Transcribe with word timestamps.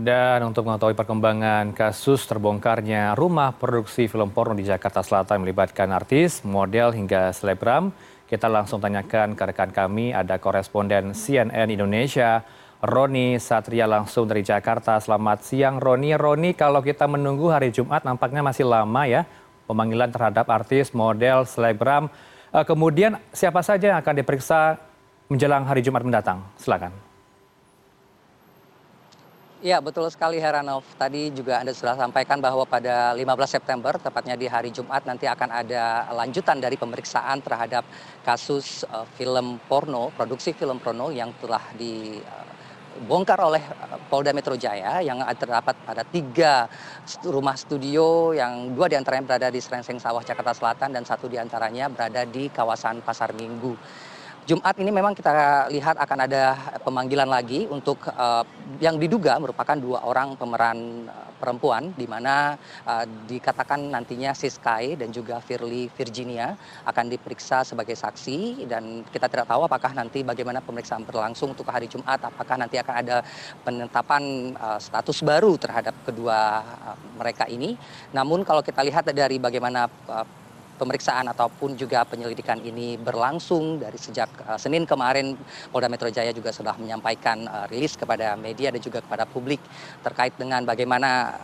dan 0.00 0.40
untuk 0.48 0.64
mengetahui 0.64 0.96
perkembangan 0.96 1.76
kasus 1.76 2.24
terbongkarnya 2.24 3.12
rumah 3.12 3.52
produksi 3.52 4.08
film 4.08 4.32
porno 4.32 4.56
di 4.56 4.64
jakarta 4.64 5.04
selatan 5.04 5.44
melibatkan 5.44 5.92
artis 5.92 6.40
model 6.40 6.96
hingga 6.96 7.28
selebgram 7.36 7.92
kita 8.24 8.48
langsung 8.48 8.80
tanyakan 8.80 9.36
ke 9.36 9.42
rekan 9.42 9.68
kami. 9.74 10.16
Ada 10.16 10.40
koresponden 10.40 11.12
cnn 11.12 11.68
indonesia 11.68 12.40
roni 12.80 13.36
satria 13.36 13.84
langsung 13.84 14.24
dari 14.24 14.40
jakarta. 14.40 14.96
Selamat 15.02 15.44
siang 15.44 15.76
roni. 15.76 16.16
Roni 16.16 16.56
kalau 16.56 16.80
kita 16.80 17.04
menunggu 17.04 17.52
hari 17.52 17.68
jumat 17.68 18.00
nampaknya 18.06 18.40
masih 18.40 18.64
lama 18.64 19.04
ya 19.04 19.28
pemanggilan 19.68 20.08
terhadap 20.08 20.48
artis 20.48 20.96
model 20.96 21.44
selebgram. 21.44 22.08
Kemudian 22.50 23.18
siapa 23.34 23.60
saja 23.60 23.94
yang 23.94 23.98
akan 24.00 24.14
diperiksa 24.22 24.78
menjelang 25.28 25.68
hari 25.68 25.84
jumat 25.84 26.02
mendatang? 26.06 26.42
Silakan 26.54 27.09
ya 29.60 29.78
betul 29.78 30.08
sekali 30.08 30.40
heranov. 30.40 30.84
Tadi 30.96 31.30
juga 31.32 31.60
anda 31.60 31.72
sudah 31.76 31.96
sampaikan 31.96 32.40
bahwa 32.40 32.64
pada 32.64 33.12
lima 33.12 33.36
belas 33.36 33.52
september 33.52 33.96
tepatnya 34.00 34.34
di 34.34 34.48
hari 34.48 34.72
jumat 34.72 35.04
nanti 35.04 35.28
akan 35.28 35.48
ada 35.52 36.08
lanjutan 36.16 36.58
dari 36.58 36.80
pemeriksaan 36.80 37.44
terhadap 37.44 37.84
kasus 38.24 38.84
film 39.16 39.60
porno 39.68 40.08
produksi 40.16 40.56
film 40.56 40.80
porno 40.80 41.12
yang 41.12 41.32
telah 41.40 41.60
dibongkar 41.76 43.40
oleh 43.40 43.62
polda 44.08 44.32
metro 44.32 44.56
jaya 44.56 45.04
yang 45.04 45.20
terdapat 45.36 45.76
pada 45.84 46.02
tiga 46.08 46.64
rumah 47.28 47.56
studio 47.56 48.32
yang 48.32 48.72
dua 48.72 48.88
di 48.88 48.96
antaranya 48.96 49.36
berada 49.36 49.48
di 49.52 49.60
serengseng 49.60 50.00
sawah 50.00 50.24
jakarta 50.24 50.56
selatan 50.56 50.96
dan 50.96 51.04
satu 51.04 51.28
di 51.28 51.36
antaranya 51.36 51.92
berada 51.92 52.24
di 52.24 52.48
kawasan 52.48 53.04
pasar 53.04 53.36
minggu 53.36 53.76
jumat 54.50 54.74
ini 54.82 54.90
memang 54.90 55.14
kita 55.14 55.70
lihat 55.70 55.94
akan 55.94 56.18
ada 56.26 56.58
pemanggilan 56.82 57.30
lagi 57.30 57.70
untuk 57.70 58.02
yang 58.82 58.98
diduga 58.98 59.38
merupakan 59.38 59.78
dua 59.78 60.02
orang 60.02 60.34
pemeran 60.34 61.06
perempuan 61.38 61.94
di 61.94 62.10
mana 62.10 62.58
dikatakan 63.30 63.94
nantinya 63.94 64.34
siskae 64.34 64.98
dan 64.98 65.14
juga 65.14 65.38
firly 65.38 65.86
virginia 65.94 66.58
akan 66.82 67.14
diperiksa 67.14 67.62
sebagai 67.62 67.94
saksi. 67.94 68.66
Dan 68.66 69.06
kita 69.06 69.30
tidak 69.30 69.46
tahu 69.46 69.70
apakah 69.70 69.94
nanti 69.94 70.26
bagaimana 70.26 70.58
pemeriksaan 70.58 71.06
berlangsung 71.06 71.54
untuk 71.54 71.70
hari 71.70 71.86
jumat. 71.86 72.18
Apakah 72.18 72.58
nanti 72.58 72.82
akan 72.82 72.94
ada 73.06 73.22
penetapan 73.62 74.52
status 74.82 75.22
baru 75.22 75.54
terhadap 75.54 75.94
kedua 76.02 76.66
mereka 77.14 77.46
ini. 77.46 77.78
Namun 78.10 78.42
kalau 78.42 78.66
kita 78.66 78.82
lihat 78.82 79.06
dari 79.14 79.38
bagaimana 79.38 79.86
pemeriksaan 80.80 81.28
ataupun 81.28 81.76
juga 81.76 82.08
penyelidikan 82.08 82.56
ini 82.64 82.96
berlangsung 82.96 83.76
dari 83.76 84.00
sejak 84.00 84.56
senin 84.56 84.88
kemarin 84.88 85.36
polda 85.68 85.92
metro 85.92 86.08
jaya 86.08 86.32
juga 86.32 86.48
sudah 86.56 86.72
menyampaikan 86.80 87.44
rilis 87.68 88.00
kepada 88.00 88.32
media 88.40 88.72
dan 88.72 88.80
juga 88.80 89.04
kepada 89.04 89.28
publik 89.28 89.60
terkait 90.00 90.32
dengan 90.40 90.64
bagaimana 90.64 91.36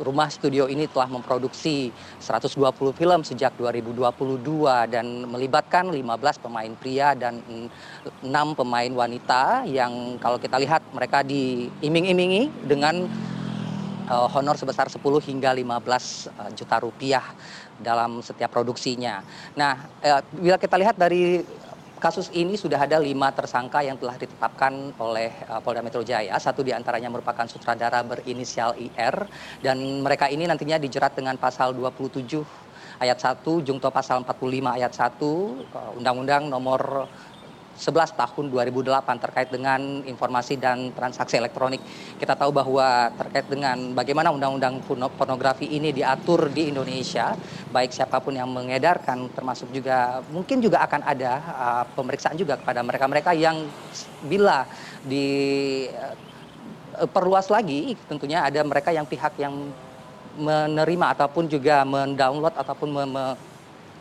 rumah 0.00 0.32
studio 0.32 0.72
ini 0.72 0.88
telah 0.88 1.04
memproduksi 1.04 1.92
satu 2.16 2.48
ratus 2.48 2.52
dua 2.56 2.70
puluh 2.72 2.96
film 2.96 3.20
sejak 3.20 3.52
dua 3.60 3.68
ribu 3.68 3.92
dua 3.92 4.08
puluh 4.08 4.40
dua 4.40 4.88
dan 4.88 5.28
melibatkan 5.28 5.92
lima 5.92 6.16
belas 6.16 6.40
pemain 6.40 6.72
pria 6.80 7.12
dan 7.12 7.44
enam 8.24 8.56
pemain 8.56 8.88
wanita 8.88 9.68
yang 9.68 10.16
kalau 10.16 10.40
kita 10.40 10.56
lihat 10.56 10.80
mereka 10.96 11.20
diiming 11.20 12.08
imingi 12.08 12.48
dengan 12.64 13.04
honor 14.12 14.60
sebesar 14.60 14.92
sepuluh 14.92 15.18
hingga 15.24 15.56
lima 15.56 15.80
belas 15.80 16.28
juta 16.52 16.76
rupiah 16.78 17.24
dalam 17.80 18.20
setiap 18.20 18.52
produksinya. 18.52 19.24
Nah 19.56 19.88
bila 20.36 20.60
kita 20.60 20.76
lihat 20.76 21.00
dari 21.00 21.40
kasus 22.02 22.34
ini 22.34 22.58
sudah 22.58 22.82
ada 22.82 22.98
lima 22.98 23.30
tersangka 23.30 23.78
yang 23.78 23.94
telah 23.94 24.18
ditetapkan 24.18 24.90
oleh 24.98 25.30
polda 25.62 25.86
metro 25.86 26.02
jaya. 26.02 26.34
Satu 26.34 26.66
di 26.66 26.74
antaranya 26.74 27.06
merupakan 27.06 27.46
sutradara 27.46 28.02
berinisial 28.02 28.74
ir 28.74 29.16
dan 29.62 29.78
mereka 30.02 30.26
ini 30.26 30.44
nantinya 30.50 30.82
dijerat 30.82 31.14
dengan 31.14 31.38
pasal 31.38 31.70
dua 31.70 31.94
puluh 31.94 32.10
tujuh 32.10 32.42
ayat 32.98 33.18
satu 33.22 33.62
jungto 33.62 33.86
pasal 33.94 34.26
empat 34.26 34.34
puluh 34.34 34.58
lima 34.58 34.74
ayat 34.74 34.90
satu 34.94 35.62
undang 35.94 36.22
undang 36.26 36.50
nomor 36.50 37.06
sebelas 37.76 38.12
tahun 38.12 38.52
dua 38.52 38.68
ribu 38.68 38.84
delapan 38.84 39.16
terkait 39.18 39.48
dengan 39.48 40.04
informasi 40.04 40.56
dan 40.60 40.92
transaksi 40.92 41.36
elektronik. 41.40 41.80
Kita 42.20 42.36
tahu 42.36 42.52
bahwa 42.52 43.08
terkait 43.16 43.46
dengan 43.48 43.94
bagaimana 43.96 44.30
undang 44.30 44.56
undang 44.60 44.80
pornografi 45.16 45.66
ini 45.68 45.92
diatur 45.92 46.52
di 46.52 46.68
indonesia 46.68 47.36
baik 47.72 47.92
siapa 47.92 48.20
pun 48.20 48.36
yang 48.36 48.52
mengedarkan 48.52 49.32
termasuk 49.32 49.72
juga 49.72 50.20
mungkin 50.28 50.60
juga 50.60 50.84
akan 50.84 51.00
ada 51.02 51.32
pemeriksaan 51.96 52.36
juga 52.36 52.60
kepada 52.60 52.84
mereka 52.84 53.08
mereka 53.08 53.30
yang 53.32 53.64
bila 54.28 54.68
diperluas 55.08 55.88
lagi 57.48 57.96
tentunya 58.06 58.44
ada 58.44 58.60
mereka 58.62 58.92
yang 58.92 59.08
pihak 59.08 59.32
yang 59.40 59.72
menerima 60.32 61.12
ataupun 61.12 61.44
juga 61.48 61.84
mendownload 61.84 62.56
ataupun 62.56 62.88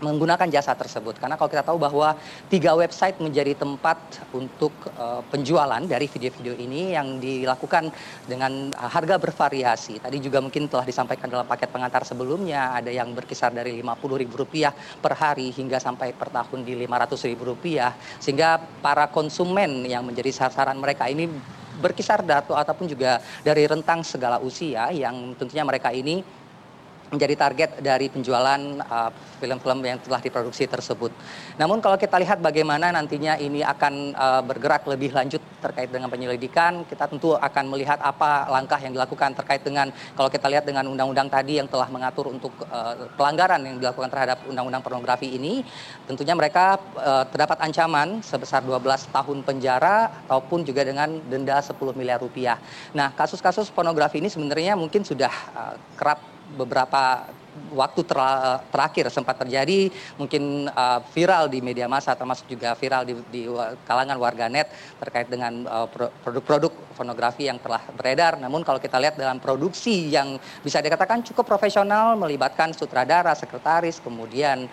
menggunakan 0.01 0.49
jasa 0.49 0.73
tersebut. 0.73 1.21
Karena 1.21 1.37
kalau 1.37 1.47
kita 1.47 1.63
tahu 1.63 1.77
bahwa 1.77 2.17
tiga 2.49 2.73
website 2.73 3.21
menjadi 3.21 3.53
tempat 3.53 3.97
untuk 4.33 4.73
penjualan 5.29 5.81
dari 5.85 6.09
video 6.09 6.33
video 6.33 6.53
ini 6.57 6.97
yang 6.97 7.21
dilakukan 7.21 7.93
dengan 8.25 8.73
harga 8.75 9.21
bervariasi. 9.21 10.01
Tadi 10.01 10.17
juga 10.17 10.41
mungkin 10.41 10.65
telah 10.65 10.83
disampaikan 10.83 11.29
dalam 11.29 11.45
paket 11.45 11.69
pengantar 11.69 12.01
sebelumnya 12.03 12.75
ada 12.75 12.89
yang 12.89 13.13
berkisar 13.13 13.53
dari 13.53 13.77
lima 13.77 13.93
puluh 13.93 14.17
ribu 14.17 14.41
rupiah 14.41 14.73
per 14.73 15.13
hari 15.13 15.53
hingga 15.53 15.77
sampai 15.77 16.11
per 16.17 16.33
tahun 16.33 16.65
di 16.65 16.73
lima 16.73 16.97
ratus 16.97 17.29
ribu 17.29 17.53
rupiah. 17.53 17.93
Sehingga 18.17 18.57
para 18.81 19.07
konsumen 19.07 19.85
yang 19.85 20.01
menjadi 20.01 20.33
sasaran 20.33 20.81
mereka 20.81 21.05
ini 21.05 21.29
berkisar 21.81 22.21
datu 22.21 22.53
ataupun 22.53 22.85
juga 22.85 23.17
dari 23.41 23.65
rentang 23.65 24.05
segala 24.05 24.37
usia 24.37 24.93
yang 24.93 25.33
tentunya 25.33 25.65
mereka 25.65 25.89
ini 25.89 26.21
menjadi 27.11 27.35
target 27.35 27.69
dari 27.83 28.07
penjualan 28.07 28.61
film 29.37 29.59
film 29.59 29.79
yang 29.83 29.99
telah 29.99 30.23
diproduksi 30.23 30.63
tersebut. 30.63 31.11
Namun 31.59 31.83
kalau 31.83 31.99
kita 31.99 32.15
lihat 32.15 32.39
bagaimana 32.39 32.89
nantinya 32.95 33.35
ini 33.35 33.59
akan 33.59 34.15
bergerak 34.47 34.87
lebih 34.87 35.11
lanjut 35.11 35.43
terkait 35.59 35.91
dengan 35.91 36.07
penyelidikan 36.07 36.87
kita 36.87 37.05
tentu 37.11 37.35
akan 37.35 37.69
melihat 37.69 37.99
apa 38.01 38.47
langkah 38.49 38.79
yang 38.79 38.95
dilakukan 38.95 39.35
terkait 39.35 39.61
dengan 39.61 39.91
kalau 40.15 40.31
kita 40.31 40.47
lihat 40.47 40.63
dengan 40.63 40.87
undang 40.87 41.11
undang 41.11 41.27
tadi 41.27 41.59
yang 41.59 41.67
telah 41.67 41.85
mengatur 41.91 42.31
untuk 42.31 42.55
pelanggaran 43.19 43.61
yang 43.61 43.77
dilakukan 43.77 44.09
terhadap 44.09 44.41
undang 44.47 44.71
undang 44.71 44.81
pornografi 44.81 45.35
ini 45.35 45.61
tentunya 46.07 46.33
mereka 46.33 46.79
terdapat 47.29 47.59
ancaman 47.61 48.23
sebesar 48.23 48.63
dua 48.63 48.79
belas 48.79 49.05
tahun 49.11 49.43
penjara 49.43 50.09
ataupun 50.31 50.63
juga 50.63 50.87
dengan 50.87 51.19
denda 51.27 51.59
sepuluh 51.59 51.91
miliar 51.91 52.23
rupiah. 52.23 52.55
Nah 52.95 53.11
kasus 53.13 53.43
kasus 53.43 53.67
pornografi 53.67 54.23
ini 54.23 54.31
sebenarnya 54.31 54.79
mungkin 54.79 55.03
sudah 55.03 55.29
kerap 55.99 56.23
beberapa 56.51 57.31
waktu 57.71 58.07
terakhir 58.71 59.11
sempat 59.11 59.35
terjadi 59.37 59.91
mungkin 60.15 60.71
viral 61.11 61.47
di 61.47 61.59
media 61.59 61.83
massa 61.83 62.15
termasuk 62.15 62.47
juga 62.47 62.71
viral 62.73 63.03
di 63.03 63.43
kalangan 63.83 64.15
warganet 64.15 64.71
terkait 64.97 65.27
dengan 65.27 65.67
produk 66.23 66.43
produk 66.43 66.71
pornografi 67.01 67.49
yang 67.49 67.57
telah 67.57 67.81
beredar. 67.97 68.37
Namun 68.37 68.61
kalau 68.61 68.77
kita 68.77 69.01
lihat 69.01 69.17
dalam 69.17 69.41
produksi 69.41 70.13
yang 70.13 70.37
bisa 70.61 70.77
dikatakan 70.77 71.25
cukup 71.25 71.49
profesional 71.49 72.13
melibatkan 72.13 72.77
sutradara 72.77 73.33
sekretaris 73.33 73.97
kemudian 73.97 74.69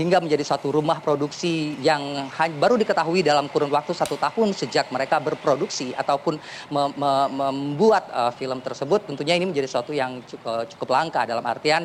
hingga 0.00 0.24
menjadi 0.24 0.48
suatu 0.48 0.72
rumah 0.72 1.04
produksi 1.04 1.76
yang 1.84 2.32
baru 2.56 2.80
diketahui 2.80 3.20
dalam 3.20 3.52
kurun 3.52 3.68
waktu 3.68 3.92
satu 3.92 4.16
tahun 4.16 4.56
sejak 4.56 4.88
mereka 4.88 5.20
berproduksi 5.20 5.92
ataupun 5.92 6.40
membuat 6.72 8.32
film 8.40 8.64
tersebut 8.64 9.04
tentunya 9.04 9.36
ini 9.36 9.44
menjadi 9.44 9.68
suatu 9.68 9.92
yang 9.92 10.24
cukup 10.72 10.88
langka. 10.88 11.28
Dalam 11.28 11.44
artian 11.44 11.84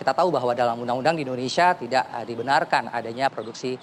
kita 0.00 0.16
tahu 0.16 0.32
bahwa 0.32 0.56
dalam 0.56 0.80
undang 0.80 1.04
undang 1.04 1.20
di 1.20 1.28
indonesia 1.28 1.76
tidak 1.76 2.08
dibenarkan 2.24 2.88
adanya 2.88 3.28
produksi 3.28 3.76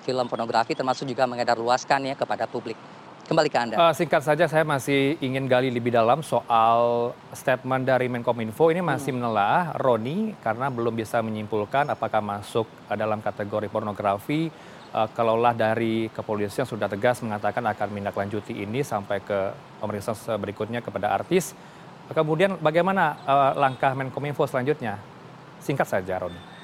film 0.00 0.24
pornografi 0.30 0.72
termasuk 0.72 1.04
juga 1.04 1.28
mengedar 1.28 1.60
luaskannya 1.60 2.14
kepada 2.16 2.48
publik 2.48 2.95
kembali 3.26 3.50
ke 3.50 3.58
anda. 3.58 3.90
Singkat 3.92 4.22
saja 4.22 4.46
saya 4.46 4.62
masih 4.62 5.18
ingin 5.20 5.50
gali 5.50 5.68
lebih 5.68 5.90
dalam 5.92 6.22
soal 6.22 7.12
statement 7.34 7.84
dari 7.84 8.06
menkominfo. 8.06 8.70
Ini 8.70 8.80
masih 8.80 9.12
menelah 9.12 9.74
roni 9.76 10.32
karena 10.40 10.70
belum 10.70 10.94
bisa 10.94 11.20
menyimpulkan 11.20 11.90
apakah 11.90 12.22
masuk 12.24 12.70
dalam 12.94 13.18
kategori 13.20 13.66
pornografi. 13.68 14.48
Kalaulah 15.12 15.52
dari 15.52 16.08
kepolisian 16.08 16.64
sudah 16.64 16.88
tegas 16.88 17.20
mengatakan 17.20 17.60
akan 17.68 17.86
menindaklanjuti 17.92 18.64
ini 18.64 18.80
sampai 18.80 19.20
ke 19.20 19.52
pemeriksaan 19.82 20.40
berikutnya 20.40 20.80
kepada 20.80 21.12
artis. 21.12 21.52
Kemudian 22.08 22.56
bagaimana 22.62 23.20
langkah 23.58 23.92
menkominfo 23.92 24.48
selanjutnya? 24.48 24.96
Singkat 25.60 25.84
saja 25.84 26.22
roni 26.22 26.55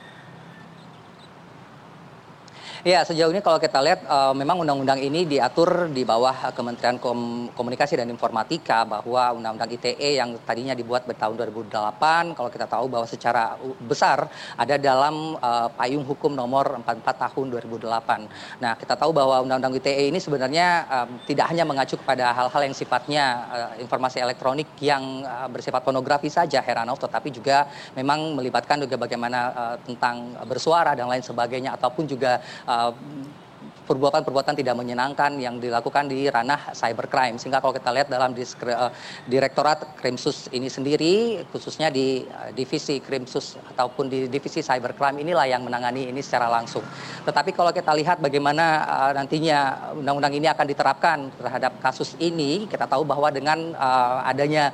Ya, 2.83 3.07
sejauh 3.07 3.31
ini 3.31 3.39
kalau 3.39 3.63
kita 3.63 3.79
lihat 3.79 4.03
uh, 4.11 4.35
memang 4.35 4.59
undang-undang 4.59 4.99
ini 4.99 5.23
diatur 5.23 5.87
di 5.95 6.03
bawah 6.03 6.51
Kementerian 6.51 6.99
Kom 6.99 7.47
Komunikasi 7.55 7.95
dan 7.95 8.11
Informatika 8.11 8.83
bahwa 8.83 9.39
undang-undang 9.39 9.71
ITE 9.71 10.19
yang 10.19 10.35
tadinya 10.43 10.75
dibuat 10.75 11.07
tahun 11.07 11.39
2008 11.47 12.35
kalau 12.35 12.51
kita 12.51 12.67
tahu 12.67 12.91
bahwa 12.91 13.07
secara 13.07 13.55
besar 13.87 14.27
ada 14.59 14.75
dalam 14.83 15.39
uh, 15.39 15.71
payung 15.79 16.03
hukum 16.03 16.35
nomor 16.35 16.75
44 16.83 17.23
tahun 17.23 17.55
2008. 17.71 18.59
Nah, 18.59 18.75
kita 18.75 18.99
tahu 18.99 19.15
bahwa 19.15 19.47
undang-undang 19.47 19.79
ITE 19.79 20.11
ini 20.11 20.19
sebenarnya 20.19 20.83
uh, 20.91 21.07
tidak 21.31 21.55
hanya 21.55 21.63
mengacu 21.63 21.95
kepada 21.95 22.35
hal-hal 22.35 22.67
yang 22.67 22.75
sifatnya 22.75 23.25
uh, 23.47 23.73
informasi 23.79 24.19
elektronik 24.19 24.67
yang 24.83 25.23
uh, 25.23 25.47
bersifat 25.47 25.87
pornografi 25.87 26.27
saja 26.27 26.59
Heranov 26.59 26.99
tetapi 26.99 27.31
juga 27.31 27.71
memang 27.95 28.35
melibatkan 28.35 28.83
juga 28.83 28.99
bagaimana 28.99 29.39
uh, 29.55 29.77
tentang 29.87 30.35
bersuara 30.51 30.99
dan 30.99 31.07
lain 31.07 31.23
sebagainya 31.23 31.79
ataupun 31.79 32.11
juga 32.11 32.43
uh, 32.67 32.72
Um. 32.73 33.42
Perbuatan-perbuatan 33.83 34.55
tidak 34.55 34.75
menyenangkan 34.79 35.35
yang 35.43 35.59
dilakukan 35.59 36.07
di 36.07 36.31
ranah 36.31 36.71
cybercrime. 36.73 37.37
Sehingga 37.37 37.59
kalau 37.59 37.75
kita 37.75 37.91
lihat 37.91 38.09
dalam 38.09 38.33
uh, 38.35 38.91
Direktorat 39.27 39.99
Krimsus 39.99 40.47
ini 40.55 40.71
sendiri, 40.71 41.43
khususnya 41.51 41.91
di 41.91 42.23
uh, 42.23 42.55
divisi 42.55 43.03
Krimsus 43.03 43.59
ataupun 43.75 44.07
di 44.07 44.31
divisi 44.31 44.63
cybercrime 44.63 45.21
inilah 45.21 45.47
yang 45.51 45.67
menangani 45.67 46.09
ini 46.09 46.23
secara 46.23 46.47
langsung. 46.47 46.83
Tetapi 47.27 47.51
kalau 47.53 47.75
kita 47.75 47.91
lihat 47.95 48.23
bagaimana 48.23 48.87
uh, 48.87 49.13
nantinya 49.19 49.93
undang-undang 49.99 50.35
ini 50.39 50.47
akan 50.47 50.67
diterapkan 50.67 51.19
terhadap 51.35 51.83
kasus 51.83 52.15
ini, 52.23 52.71
kita 52.71 52.87
tahu 52.87 53.03
bahwa 53.03 53.29
dengan 53.33 53.75
adanya 54.23 54.71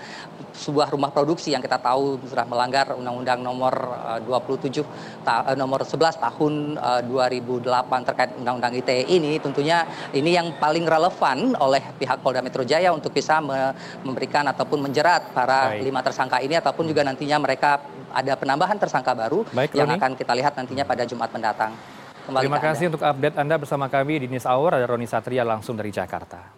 sebuah 0.52 0.90
rumah 0.92 1.10
produksi 1.12 1.54
yang 1.54 1.62
kita 1.62 1.78
tahu 1.78 2.18
sudah 2.26 2.44
melanggar 2.44 2.92
Undang-Undang 2.92 3.40
nomor 3.40 3.72
27 4.26 4.82
nomor 5.54 5.80
11 5.86 6.18
tahun 6.18 6.52
2008 7.08 8.08
terkait 8.08 8.30
Undang-Undang 8.40 8.74
ITE 8.82 8.97
ini 9.06 9.38
tentunya 9.38 9.86
ini 10.10 10.34
yang 10.34 10.56
paling 10.58 10.82
relevan 10.82 11.54
oleh 11.60 11.82
pihak 11.94 12.18
Polda 12.24 12.42
Metro 12.42 12.66
Jaya 12.66 12.90
untuk 12.90 13.14
bisa 13.14 13.38
memberikan 14.02 14.48
ataupun 14.50 14.90
menjerat 14.90 15.30
para 15.30 15.76
Baik. 15.76 15.86
lima 15.86 16.00
tersangka 16.02 16.42
ini 16.42 16.58
ataupun 16.58 16.88
juga 16.88 17.06
nantinya 17.06 17.38
mereka 17.38 17.78
ada 18.10 18.34
penambahan 18.34 18.80
tersangka 18.80 19.12
baru 19.14 19.44
Baik, 19.52 19.76
yang 19.76 19.88
Roni. 19.90 20.00
akan 20.00 20.10
kita 20.16 20.32
lihat 20.34 20.52
nantinya 20.56 20.84
pada 20.88 21.04
Jumat 21.04 21.30
mendatang. 21.30 21.72
Kembali 22.26 22.44
Terima 22.44 22.60
kasih 22.60 22.92
untuk 22.92 23.00
update 23.00 23.36
Anda 23.40 23.56
bersama 23.56 23.88
kami 23.88 24.24
di 24.24 24.26
News 24.28 24.44
Hour. 24.44 24.76
Ada 24.76 24.84
Roni 24.84 25.08
Satria 25.08 25.44
langsung 25.48 25.80
dari 25.80 25.88
Jakarta. 25.88 26.57